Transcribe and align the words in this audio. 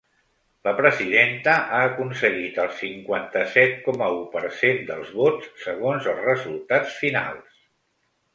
La 0.67 0.71
presidenta 0.77 1.53
ha 1.57 1.81
aconseguit 1.89 2.57
el 2.63 2.71
cinquanta-set 2.79 3.77
coma 3.89 4.09
u 4.23 4.25
per 4.33 4.43
cent 4.63 4.81
dels 4.89 5.13
vots, 5.19 5.53
segons 5.67 6.09
els 6.15 6.25
resultats 6.31 6.99
finals. 7.05 7.63